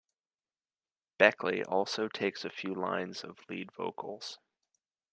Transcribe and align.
Beckley 1.19 1.63
also 1.63 2.07
takes 2.07 2.43
a 2.43 2.49
few 2.49 2.73
lines 2.73 3.23
of 3.23 3.37
lead 3.47 3.71
vocals. 3.71 4.39